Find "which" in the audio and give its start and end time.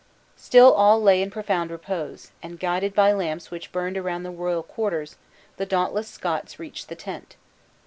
3.51-3.71